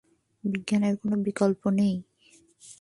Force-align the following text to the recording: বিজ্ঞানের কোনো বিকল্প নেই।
বিজ্ঞানের 0.43 0.95
কোনো 0.97 1.15
বিকল্প 1.25 1.61
নেই। 1.71 1.95